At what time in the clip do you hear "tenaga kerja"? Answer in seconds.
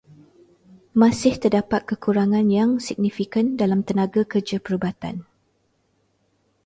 3.87-4.57